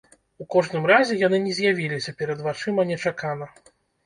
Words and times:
У 0.43 0.45
кожным 0.53 0.87
разе 0.91 1.17
яны 1.27 1.39
не 1.43 1.53
з'явіліся 1.57 2.15
перад 2.23 2.41
вачыма 2.49 2.89
нечакана. 2.95 3.51